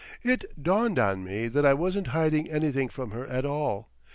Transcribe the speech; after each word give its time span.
It 0.23 0.45
dawned 0.59 0.97
on 0.97 1.23
me 1.23 1.47
that 1.47 1.63
I 1.63 1.75
wasn't 1.75 2.07
hiding 2.07 2.49
anything 2.49 2.89
from 2.89 3.11
her 3.11 3.27
at 3.27 3.45
all. 3.45 3.91